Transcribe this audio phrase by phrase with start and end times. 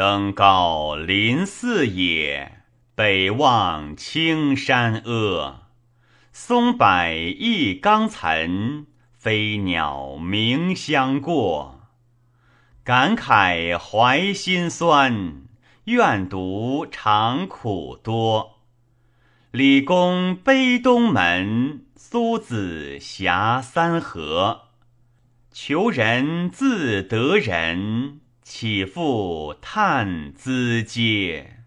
[0.00, 2.62] 登高临四野，
[2.94, 5.68] 北望青山阿。
[6.32, 11.82] 松柏一冈岑，飞鸟鸣相过。
[12.82, 15.42] 感慨怀心酸，
[15.84, 18.60] 愿读长苦多。
[19.50, 24.62] 李公悲东门，苏子峡三河。
[25.52, 28.20] 求人自得人，
[28.52, 31.59] 岂复叹资嗟。